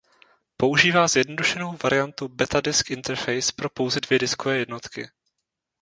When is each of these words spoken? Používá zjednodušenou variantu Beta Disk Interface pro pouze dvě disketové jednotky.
Používá 0.57 1.07
zjednodušenou 1.07 1.77
variantu 1.83 2.27
Beta 2.27 2.61
Disk 2.61 2.91
Interface 2.91 3.51
pro 3.55 3.69
pouze 3.69 3.99
dvě 3.99 4.19
disketové 4.19 4.57
jednotky. 4.57 5.09